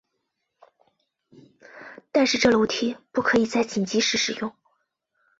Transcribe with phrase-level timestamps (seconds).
[2.11, 4.51] 但是这楼梯不可以在紧急时使用。